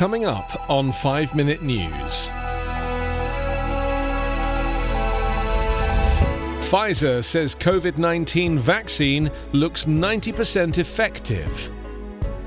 Coming 0.00 0.24
up 0.24 0.70
on 0.70 0.92
5 0.92 1.34
Minute 1.34 1.60
News. 1.60 2.30
Pfizer 6.70 7.22
says 7.22 7.54
COVID 7.54 7.98
19 7.98 8.58
vaccine 8.58 9.30
looks 9.52 9.84
90% 9.84 10.78
effective. 10.78 11.70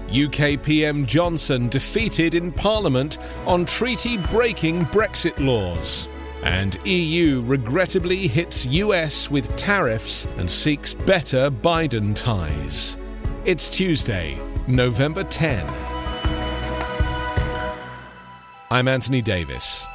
UK 0.10 0.64
PM 0.64 1.06
Johnson 1.06 1.70
defeated 1.70 2.34
in 2.34 2.52
Parliament 2.52 3.20
on 3.46 3.66
treaty 3.66 4.18
breaking 4.18 4.86
Brexit 4.86 5.38
laws. 5.38 6.10
And 6.42 6.80
EU 6.88 7.44
regrettably 7.44 8.28
hits 8.28 8.66
US 8.66 9.30
with 9.30 9.56
tariffs 9.56 10.26
and 10.38 10.50
seeks 10.50 10.96
better 10.96 11.52
Biden 11.52 12.16
ties. 12.16 12.98
It's 13.46 13.70
Tuesday, 13.70 14.40
November 14.66 15.24
10. 15.24 15.93
I'm 18.74 18.88
Anthony 18.88 19.22
Davis. 19.22 19.86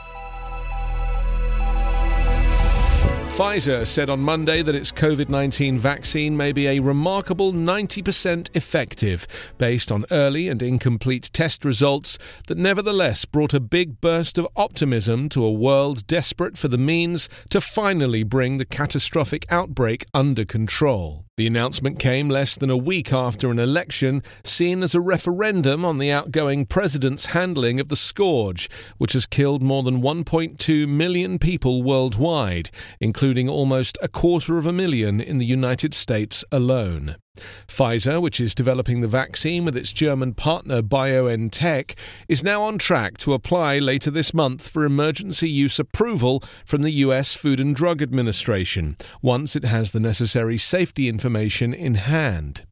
Pfizer 3.34 3.84
said 3.84 4.08
on 4.08 4.20
Monday 4.20 4.62
that 4.62 4.76
its 4.76 4.92
COVID 4.92 5.28
19 5.28 5.80
vaccine 5.80 6.36
may 6.36 6.52
be 6.52 6.68
a 6.68 6.78
remarkable 6.78 7.52
90% 7.52 8.54
effective, 8.54 9.26
based 9.58 9.90
on 9.90 10.04
early 10.12 10.48
and 10.48 10.62
incomplete 10.62 11.28
test 11.32 11.64
results 11.64 12.18
that 12.46 12.56
nevertheless 12.56 13.24
brought 13.24 13.52
a 13.52 13.58
big 13.58 14.00
burst 14.00 14.38
of 14.38 14.46
optimism 14.54 15.28
to 15.30 15.44
a 15.44 15.50
world 15.50 16.06
desperate 16.06 16.56
for 16.56 16.68
the 16.68 16.78
means 16.78 17.28
to 17.50 17.60
finally 17.60 18.22
bring 18.22 18.58
the 18.58 18.64
catastrophic 18.64 19.44
outbreak 19.50 20.06
under 20.14 20.44
control. 20.44 21.27
The 21.38 21.46
announcement 21.46 22.00
came 22.00 22.28
less 22.28 22.56
than 22.56 22.68
a 22.68 22.76
week 22.76 23.12
after 23.12 23.48
an 23.52 23.60
election 23.60 24.24
seen 24.42 24.82
as 24.82 24.92
a 24.92 25.00
referendum 25.00 25.84
on 25.84 25.98
the 25.98 26.10
outgoing 26.10 26.66
president's 26.66 27.26
handling 27.26 27.78
of 27.78 27.86
the 27.86 27.94
scourge, 27.94 28.68
which 28.96 29.12
has 29.12 29.24
killed 29.24 29.62
more 29.62 29.84
than 29.84 30.02
1.2 30.02 30.88
million 30.88 31.38
people 31.38 31.84
worldwide, 31.84 32.72
including 32.98 33.48
almost 33.48 33.96
a 34.02 34.08
quarter 34.08 34.58
of 34.58 34.66
a 34.66 34.72
million 34.72 35.20
in 35.20 35.38
the 35.38 35.46
United 35.46 35.94
States 35.94 36.44
alone. 36.50 37.14
Pfizer, 37.66 38.20
which 38.20 38.40
is 38.40 38.54
developing 38.54 39.00
the 39.00 39.08
vaccine 39.08 39.64
with 39.64 39.76
its 39.76 39.92
German 39.92 40.34
partner 40.34 40.82
BioNTech, 40.82 41.96
is 42.28 42.42
now 42.42 42.62
on 42.62 42.78
track 42.78 43.18
to 43.18 43.34
apply 43.34 43.78
later 43.78 44.10
this 44.10 44.34
month 44.34 44.68
for 44.68 44.84
emergency 44.84 45.48
use 45.48 45.78
approval 45.78 46.42
from 46.64 46.82
the 46.82 46.90
US 46.90 47.34
Food 47.34 47.60
and 47.60 47.74
Drug 47.74 48.02
Administration, 48.02 48.96
once 49.22 49.56
it 49.56 49.64
has 49.64 49.92
the 49.92 50.00
necessary 50.00 50.58
safety 50.58 51.08
information 51.08 51.72
in 51.74 51.94
hand. 51.94 52.64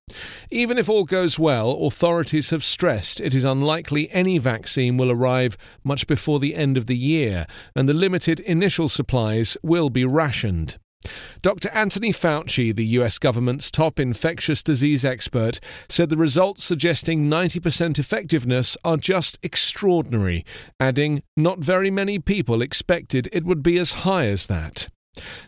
Even 0.50 0.78
if 0.78 0.88
all 0.88 1.04
goes 1.04 1.38
well, 1.38 1.72
authorities 1.82 2.50
have 2.50 2.62
stressed 2.62 3.20
it 3.20 3.34
is 3.34 3.44
unlikely 3.44 4.10
any 4.12 4.38
vaccine 4.38 4.96
will 4.96 5.10
arrive 5.10 5.56
much 5.82 6.06
before 6.06 6.38
the 6.38 6.54
end 6.54 6.76
of 6.76 6.86
the 6.86 6.96
year, 6.96 7.46
and 7.74 7.88
the 7.88 7.94
limited 7.94 8.40
initial 8.40 8.88
supplies 8.88 9.56
will 9.62 9.90
be 9.90 10.04
rationed. 10.04 10.78
Dr. 11.42 11.68
Anthony 11.70 12.12
Fauci, 12.12 12.74
the 12.74 12.86
US 12.98 13.18
government's 13.18 13.70
top 13.70 14.00
infectious 14.00 14.62
disease 14.62 15.04
expert, 15.04 15.60
said 15.88 16.08
the 16.08 16.16
results 16.16 16.64
suggesting 16.64 17.28
90% 17.28 17.98
effectiveness 17.98 18.76
are 18.84 18.96
just 18.96 19.38
extraordinary, 19.42 20.44
adding, 20.80 21.22
Not 21.36 21.60
very 21.60 21.90
many 21.90 22.18
people 22.18 22.62
expected 22.62 23.28
it 23.32 23.44
would 23.44 23.62
be 23.62 23.78
as 23.78 23.92
high 24.04 24.26
as 24.26 24.46
that. 24.46 24.88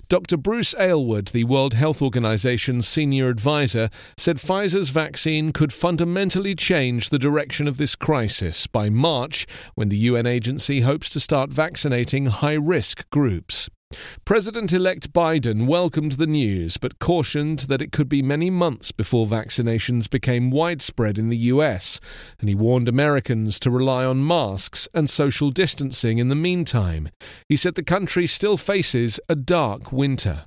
Dr. 0.09 0.37
Bruce 0.37 0.75
Aylward, 0.79 1.29
the 1.29 1.45
World 1.45 1.75
Health 1.75 2.01
Organization's 2.01 2.89
senior 2.89 3.29
advisor, 3.29 3.91
said 4.17 4.39
Pfizer's 4.39 4.91
vaccine 4.91 5.53
could 5.53 5.73
fundamentally 5.73 6.55
change 6.55 7.11
the 7.11 7.19
direction 7.19 7.69
of 7.69 7.77
this 7.77 7.95
crisis 7.95 8.67
by 8.67 8.89
March, 8.89 9.47
when 9.75 9.91
the 9.91 9.99
UN 9.99 10.27
agency 10.27 10.81
hopes 10.81 11.11
to 11.11 11.21
start 11.21 11.51
vaccinating 11.51 12.27
high 12.27 12.55
risk 12.55 13.09
groups. 13.11 13.69
President 14.25 14.73
elect 14.75 15.13
Biden 15.15 15.67
welcomed 15.67 16.13
the 16.13 16.27
news 16.27 16.77
but 16.77 16.99
cautioned 16.99 17.61
that 17.61 17.81
it 17.81 17.93
could 17.93 18.09
be 18.09 18.21
many 18.21 18.51
months 18.51 18.93
before 18.93 19.27
vaccinations 19.27 20.11
became 20.11 20.51
widespread 20.51 21.19
in 21.19 21.31
the 21.31 21.39
US, 21.53 21.99
and 22.39 22.49
he 22.49 22.55
warned 22.55 22.89
Americans 22.89 23.59
to 23.61 23.71
rely 23.71 24.05
on 24.05 24.27
masks 24.27 24.87
and 24.93 25.09
social 25.09 25.51
distancing 25.51 26.19
in 26.19 26.29
the 26.29 26.35
meantime. 26.35 27.09
He 27.49 27.57
said 27.57 27.75
the 27.75 27.83
country 27.83 28.27
still 28.27 28.59
faces 28.59 29.19
a 29.29 29.35
dark 29.35 29.93
winter. 29.93 30.45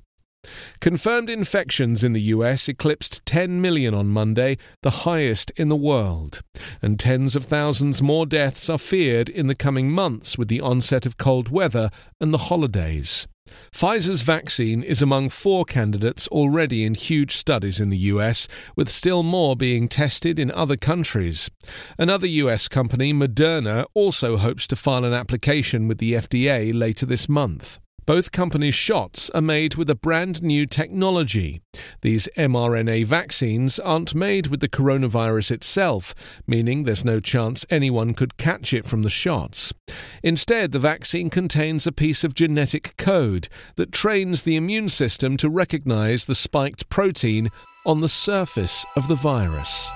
Confirmed 0.79 1.29
infections 1.29 2.03
in 2.03 2.13
the 2.13 2.21
US 2.21 2.67
eclipsed 2.67 3.25
10 3.25 3.61
million 3.61 3.93
on 3.93 4.07
Monday, 4.07 4.57
the 4.81 5.05
highest 5.05 5.51
in 5.51 5.69
the 5.69 5.75
world. 5.75 6.41
And 6.81 6.99
tens 6.99 7.35
of 7.35 7.45
thousands 7.45 8.01
more 8.01 8.25
deaths 8.25 8.69
are 8.69 8.79
feared 8.79 9.29
in 9.29 9.47
the 9.47 9.55
coming 9.55 9.91
months 9.91 10.37
with 10.37 10.47
the 10.47 10.61
onset 10.61 11.05
of 11.05 11.17
cold 11.17 11.49
weather 11.49 11.91
and 12.19 12.33
the 12.33 12.49
holidays. 12.49 13.27
Pfizer's 13.71 14.21
vaccine 14.21 14.81
is 14.81 15.01
among 15.01 15.29
four 15.29 15.65
candidates 15.65 16.27
already 16.29 16.83
in 16.83 16.95
huge 16.95 17.35
studies 17.35 17.79
in 17.79 17.89
the 17.89 17.97
US, 17.97 18.47
with 18.75 18.89
still 18.89 19.23
more 19.23 19.55
being 19.55 19.87
tested 19.87 20.39
in 20.39 20.51
other 20.51 20.77
countries. 20.77 21.49
Another 21.97 22.27
US 22.27 22.67
company, 22.67 23.13
Moderna, 23.13 23.85
also 23.93 24.37
hopes 24.37 24.67
to 24.67 24.75
file 24.75 25.05
an 25.05 25.13
application 25.13 25.87
with 25.87 25.99
the 25.99 26.13
FDA 26.13 26.73
later 26.73 27.05
this 27.05 27.27
month. 27.29 27.79
Both 28.11 28.33
companies' 28.33 28.75
shots 28.75 29.29
are 29.29 29.41
made 29.41 29.75
with 29.75 29.89
a 29.89 29.95
brand 29.95 30.43
new 30.43 30.65
technology. 30.65 31.61
These 32.01 32.27
mRNA 32.35 33.05
vaccines 33.05 33.79
aren't 33.79 34.13
made 34.13 34.47
with 34.47 34.59
the 34.59 34.67
coronavirus 34.67 35.51
itself, 35.51 36.13
meaning 36.45 36.83
there's 36.83 37.05
no 37.05 37.21
chance 37.21 37.65
anyone 37.69 38.13
could 38.13 38.35
catch 38.35 38.73
it 38.73 38.85
from 38.85 39.03
the 39.03 39.09
shots. 39.09 39.73
Instead, 40.23 40.73
the 40.73 40.77
vaccine 40.77 41.29
contains 41.29 41.87
a 41.87 41.93
piece 41.93 42.25
of 42.25 42.35
genetic 42.35 42.97
code 42.97 43.47
that 43.77 43.93
trains 43.93 44.43
the 44.43 44.57
immune 44.57 44.89
system 44.89 45.37
to 45.37 45.47
recognize 45.49 46.25
the 46.25 46.35
spiked 46.35 46.89
protein 46.89 47.47
on 47.85 48.01
the 48.01 48.09
surface 48.09 48.85
of 48.97 49.07
the 49.07 49.15
virus. 49.15 49.89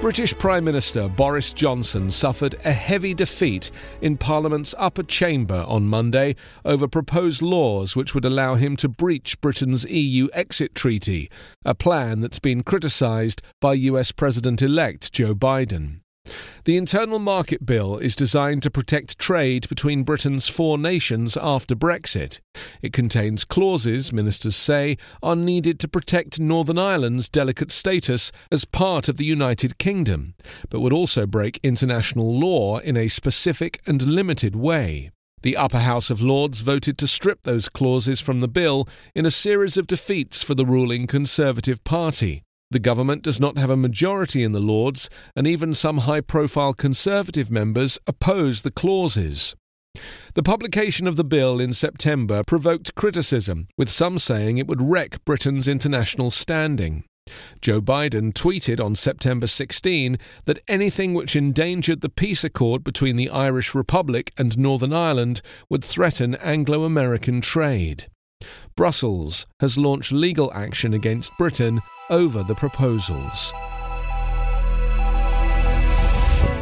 British 0.00 0.32
Prime 0.38 0.64
Minister 0.64 1.08
Boris 1.08 1.52
Johnson 1.52 2.08
suffered 2.08 2.54
a 2.64 2.72
heavy 2.72 3.14
defeat 3.14 3.72
in 4.00 4.16
Parliament's 4.16 4.72
upper 4.78 5.02
chamber 5.02 5.64
on 5.66 5.88
Monday 5.88 6.36
over 6.64 6.86
proposed 6.86 7.42
laws 7.42 7.96
which 7.96 8.14
would 8.14 8.24
allow 8.24 8.54
him 8.54 8.76
to 8.76 8.88
breach 8.88 9.40
Britain's 9.40 9.84
EU 9.90 10.28
exit 10.32 10.76
treaty, 10.76 11.28
a 11.64 11.74
plan 11.74 12.20
that's 12.20 12.38
been 12.38 12.62
criticised 12.62 13.42
by 13.60 13.74
US 13.74 14.12
President 14.12 14.62
elect 14.62 15.12
Joe 15.12 15.34
Biden. 15.34 16.00
The 16.64 16.76
Internal 16.76 17.18
Market 17.18 17.64
Bill 17.64 17.96
is 17.96 18.16
designed 18.16 18.62
to 18.62 18.70
protect 18.70 19.18
trade 19.18 19.68
between 19.68 20.02
Britain's 20.02 20.48
four 20.48 20.78
nations 20.78 21.36
after 21.36 21.74
Brexit. 21.74 22.40
It 22.82 22.92
contains 22.92 23.44
clauses, 23.44 24.12
ministers 24.12 24.56
say, 24.56 24.96
are 25.22 25.36
needed 25.36 25.78
to 25.80 25.88
protect 25.88 26.40
Northern 26.40 26.78
Ireland's 26.78 27.28
delicate 27.28 27.72
status 27.72 28.32
as 28.50 28.64
part 28.64 29.08
of 29.08 29.16
the 29.16 29.24
United 29.24 29.78
Kingdom, 29.78 30.34
but 30.70 30.80
would 30.80 30.92
also 30.92 31.26
break 31.26 31.60
international 31.62 32.38
law 32.38 32.78
in 32.78 32.96
a 32.96 33.08
specific 33.08 33.80
and 33.86 34.02
limited 34.02 34.56
way. 34.56 35.10
The 35.42 35.56
Upper 35.56 35.78
House 35.78 36.10
of 36.10 36.20
Lords 36.20 36.62
voted 36.62 36.98
to 36.98 37.06
strip 37.06 37.42
those 37.42 37.68
clauses 37.68 38.20
from 38.20 38.40
the 38.40 38.48
bill 38.48 38.88
in 39.14 39.24
a 39.24 39.30
series 39.30 39.76
of 39.76 39.86
defeats 39.86 40.42
for 40.42 40.54
the 40.54 40.66
ruling 40.66 41.06
Conservative 41.06 41.82
Party. 41.84 42.42
The 42.70 42.78
government 42.78 43.22
does 43.22 43.40
not 43.40 43.56
have 43.56 43.70
a 43.70 43.76
majority 43.78 44.44
in 44.44 44.52
the 44.52 44.60
Lords, 44.60 45.08
and 45.34 45.46
even 45.46 45.72
some 45.72 45.98
high 45.98 46.20
profile 46.20 46.74
Conservative 46.74 47.50
members 47.50 47.98
oppose 48.06 48.60
the 48.60 48.70
clauses. 48.70 49.54
The 50.34 50.42
publication 50.42 51.06
of 51.06 51.16
the 51.16 51.24
bill 51.24 51.60
in 51.60 51.72
September 51.72 52.42
provoked 52.46 52.94
criticism, 52.94 53.68
with 53.78 53.88
some 53.88 54.18
saying 54.18 54.58
it 54.58 54.66
would 54.66 54.82
wreck 54.82 55.24
Britain's 55.24 55.66
international 55.66 56.30
standing. 56.30 57.04
Joe 57.62 57.80
Biden 57.80 58.32
tweeted 58.32 58.84
on 58.84 58.94
September 58.94 59.46
16 59.46 60.18
that 60.44 60.62
anything 60.68 61.14
which 61.14 61.36
endangered 61.36 62.02
the 62.02 62.08
peace 62.08 62.44
accord 62.44 62.84
between 62.84 63.16
the 63.16 63.30
Irish 63.30 63.74
Republic 63.74 64.30
and 64.38 64.58
Northern 64.58 64.92
Ireland 64.92 65.40
would 65.70 65.84
threaten 65.84 66.34
Anglo 66.36 66.84
American 66.84 67.40
trade. 67.40 68.08
Brussels 68.76 69.46
has 69.60 69.78
launched 69.78 70.12
legal 70.12 70.52
action 70.52 70.94
against 70.94 71.36
Britain 71.38 71.80
over 72.10 72.42
the 72.42 72.54
proposals. 72.54 73.52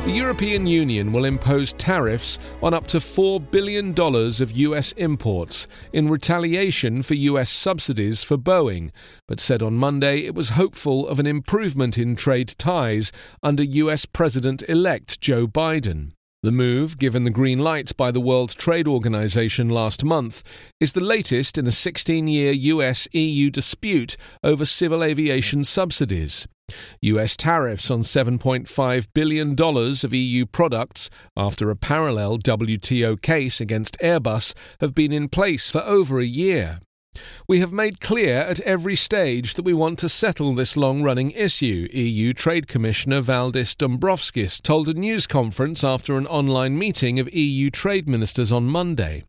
The 0.07 0.13
European 0.13 0.69
Union 0.69 1.13
will 1.13 1.25
impose 1.25 1.73
tariffs 1.73 2.39
on 2.63 2.73
up 2.73 2.87
to 2.89 2.99
$4 2.99 3.51
billion 3.51 3.93
of 3.99 4.57
US 4.57 4.93
imports 4.93 5.67
in 5.93 6.07
retaliation 6.07 7.03
for 7.03 7.15
US 7.15 7.51
subsidies 7.51 8.23
for 8.23 8.39
Boeing, 8.39 8.93
but 9.27 9.41
said 9.41 9.65
on 9.65 9.75
Monday 9.75 10.21
it 10.21 10.37
was 10.37 10.51
hopeful 10.51 11.09
of 11.09 11.19
an 11.19 11.27
improvement 11.27 11.99
in 11.99 12.15
trade 12.15 12.55
ties 12.57 13.11
under 13.43 13.65
US 13.65 14.07
President 14.07 14.63
elect 14.69 15.21
Joe 15.21 15.49
Biden. 15.49 16.13
The 16.47 16.53
move, 16.53 17.01
given 17.01 17.25
the 17.25 17.31
green 17.31 17.59
light 17.59 17.97
by 17.97 18.13
the 18.13 18.21
World 18.21 18.55
Trade 18.57 18.87
Organization 18.87 19.69
last 19.69 20.05
month, 20.05 20.45
is 20.79 20.93
the 20.93 21.01
latest 21.01 21.59
in 21.59 21.67
a 21.67 21.73
16 21.73 22.29
year 22.29 22.53
US 22.53 23.09
EU 23.11 23.51
dispute 23.51 24.17
over 24.45 24.65
civil 24.65 25.03
aviation 25.03 25.65
subsidies. 25.65 26.47
US 27.01 27.37
tariffs 27.37 27.91
on 27.91 28.03
$7.5 28.03 29.09
billion 29.13 29.57
of 29.61 30.15
EU 30.15 30.47
products 30.47 31.11
after 31.37 31.69
a 31.69 31.75
parallel 31.75 32.39
WTO 32.39 33.21
case 33.21 33.61
against 33.61 33.99
Airbus 33.99 34.55
have 34.79 34.95
been 34.95 35.13
in 35.13 35.29
place 35.29 35.69
for 35.69 35.83
over 35.83 36.21
a 36.21 36.25
year. 36.25 36.79
We 37.49 37.61
have 37.61 37.73
made 37.73 38.01
clear 38.01 38.39
at 38.39 38.61
every 38.61 38.97
stage 38.97 39.55
that 39.55 39.65
we 39.65 39.73
want 39.73 39.99
to 40.01 40.09
settle 40.09 40.55
this 40.55 40.77
long 40.77 41.03
running 41.03 41.31
issue, 41.33 41.89
EU 41.93 42.33
Trade 42.33 42.69
Commissioner 42.69 43.21
Valdis 43.21 43.77
Dombrovskis 43.77 44.61
told 44.63 44.89
a 44.89 44.95
news 44.95 45.27
conference 45.27 45.85
after 45.85 46.17
an 46.17 46.27
online 46.27 46.79
meeting 46.79 47.19
of 47.19 47.33
EU 47.33 47.71
trade 47.71 48.09
ministers 48.09 48.51
on 48.51 48.65
Monday. 48.65 49.25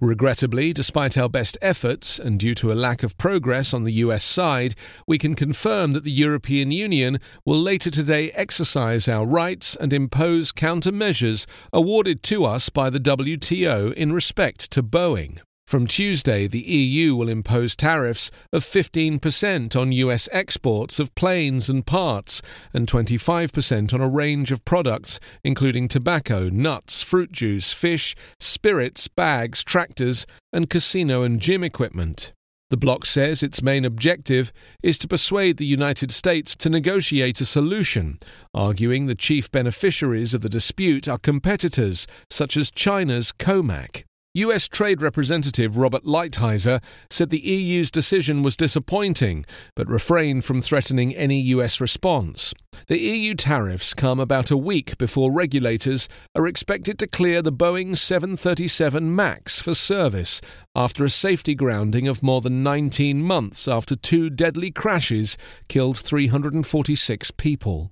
Regrettably, 0.00 0.72
despite 0.72 1.18
our 1.18 1.28
best 1.28 1.58
efforts 1.60 2.18
and 2.18 2.38
due 2.38 2.54
to 2.54 2.72
a 2.72 2.74
lack 2.74 3.02
of 3.02 3.18
progress 3.18 3.74
on 3.74 3.84
the 3.84 3.92
US 3.94 4.22
side, 4.22 4.74
we 5.06 5.18
can 5.18 5.34
confirm 5.34 5.92
that 5.92 6.04
the 6.04 6.10
European 6.10 6.70
Union 6.70 7.18
will 7.44 7.60
later 7.60 7.90
today 7.90 8.30
exercise 8.32 9.08
our 9.08 9.26
rights 9.26 9.76
and 9.76 9.92
impose 9.92 10.52
countermeasures 10.52 11.46
awarded 11.72 12.22
to 12.24 12.44
us 12.44 12.68
by 12.68 12.90
the 12.90 13.00
WTO 13.00 13.92
in 13.94 14.12
respect 14.12 14.70
to 14.70 14.82
Boeing. 14.82 15.40
From 15.66 15.88
Tuesday, 15.88 16.46
the 16.46 16.60
EU 16.60 17.16
will 17.16 17.28
impose 17.28 17.74
tariffs 17.74 18.30
of 18.52 18.62
15% 18.62 19.74
on 19.74 19.90
US 19.90 20.28
exports 20.30 21.00
of 21.00 21.12
planes 21.16 21.68
and 21.68 21.84
parts, 21.84 22.40
and 22.72 22.86
25% 22.86 23.92
on 23.92 24.00
a 24.00 24.08
range 24.08 24.52
of 24.52 24.64
products, 24.64 25.18
including 25.42 25.88
tobacco, 25.88 26.48
nuts, 26.48 27.02
fruit 27.02 27.32
juice, 27.32 27.72
fish, 27.72 28.14
spirits, 28.38 29.08
bags, 29.08 29.64
tractors, 29.64 30.24
and 30.52 30.70
casino 30.70 31.24
and 31.24 31.40
gym 31.40 31.64
equipment. 31.64 32.32
The 32.70 32.76
bloc 32.76 33.04
says 33.04 33.42
its 33.42 33.60
main 33.60 33.84
objective 33.84 34.52
is 34.84 35.00
to 35.00 35.08
persuade 35.08 35.56
the 35.56 35.66
United 35.66 36.12
States 36.12 36.54
to 36.56 36.70
negotiate 36.70 37.40
a 37.40 37.44
solution, 37.44 38.20
arguing 38.54 39.06
the 39.06 39.16
chief 39.16 39.50
beneficiaries 39.50 40.32
of 40.32 40.42
the 40.42 40.48
dispute 40.48 41.08
are 41.08 41.18
competitors 41.18 42.06
such 42.30 42.56
as 42.56 42.70
China's 42.70 43.32
COMAC. 43.32 44.04
US 44.36 44.68
Trade 44.68 45.00
Representative 45.00 45.78
Robert 45.78 46.04
Lighthizer 46.04 46.82
said 47.08 47.30
the 47.30 47.40
EU's 47.40 47.90
decision 47.90 48.42
was 48.42 48.54
disappointing, 48.54 49.46
but 49.74 49.88
refrained 49.88 50.44
from 50.44 50.60
threatening 50.60 51.16
any 51.16 51.40
US 51.40 51.80
response. 51.80 52.52
The 52.88 53.00
EU 53.00 53.34
tariffs 53.34 53.94
come 53.94 54.20
about 54.20 54.50
a 54.50 54.56
week 54.58 54.98
before 54.98 55.32
regulators 55.32 56.06
are 56.34 56.46
expected 56.46 56.98
to 56.98 57.06
clear 57.06 57.40
the 57.40 57.50
Boeing 57.50 57.96
737 57.96 59.16
MAX 59.16 59.58
for 59.58 59.72
service 59.72 60.42
after 60.74 61.02
a 61.02 61.08
safety 61.08 61.54
grounding 61.54 62.06
of 62.06 62.22
more 62.22 62.42
than 62.42 62.62
19 62.62 63.22
months 63.22 63.66
after 63.66 63.96
two 63.96 64.28
deadly 64.28 64.70
crashes 64.70 65.38
killed 65.66 65.96
346 65.96 67.30
people. 67.30 67.90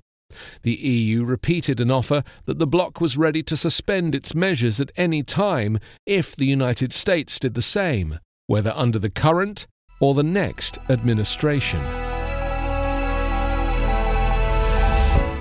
The 0.62 0.74
EU 0.74 1.24
repeated 1.24 1.80
an 1.80 1.90
offer 1.90 2.22
that 2.46 2.58
the 2.58 2.66
bloc 2.66 3.00
was 3.00 3.16
ready 3.18 3.42
to 3.44 3.56
suspend 3.56 4.14
its 4.14 4.34
measures 4.34 4.80
at 4.80 4.92
any 4.96 5.22
time 5.22 5.78
if 6.06 6.36
the 6.36 6.46
United 6.46 6.92
States 6.92 7.38
did 7.38 7.54
the 7.54 7.62
same, 7.62 8.18
whether 8.46 8.72
under 8.76 8.98
the 8.98 9.10
current 9.10 9.66
or 10.00 10.14
the 10.14 10.22
next 10.22 10.78
administration. 10.88 11.80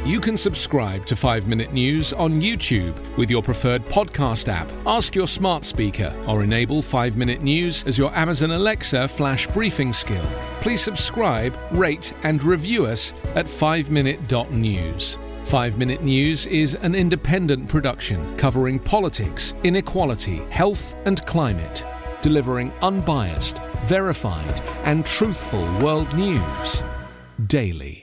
You 0.06 0.20
can 0.20 0.36
subscribe 0.36 1.06
to 1.06 1.16
5 1.16 1.48
Minute 1.48 1.72
News 1.72 2.12
on 2.12 2.42
YouTube 2.42 2.94
with 3.16 3.32
your 3.32 3.42
preferred 3.42 3.86
podcast 3.86 4.50
app. 4.50 4.70
Ask 4.86 5.16
your 5.16 5.30
smart 5.30 5.64
speaker 5.64 6.14
or 6.28 6.44
enable 6.44 6.82
5 6.82 7.16
Minute 7.16 7.42
News 7.42 7.86
as 7.86 7.98
your 7.98 8.14
Amazon 8.14 8.52
Alexa 8.52 9.08
flash 9.08 9.48
briefing 9.48 9.94
skill. 9.94 10.26
Please 10.60 10.82
subscribe, 10.82 11.58
rate, 11.72 12.14
and 12.24 12.44
review 12.44 12.86
us 12.86 13.14
at 13.36 13.46
5minute.news. 13.46 15.18
5 15.46 15.78
Minute 15.78 16.04
News 16.04 16.48
is 16.48 16.76
an 16.76 16.96
independent 16.96 17.70
production 17.70 18.36
covering 18.36 18.80
politics, 18.80 19.54
inequality, 19.64 20.40
health, 20.50 20.98
and 21.06 21.26
climate, 21.26 21.86
delivering 22.22 22.74
unbiased, 22.82 23.60
verified, 23.84 24.60
and 24.84 25.06
truthful 25.06 25.64
world 25.80 26.14
news 26.14 26.84
daily. 27.48 28.03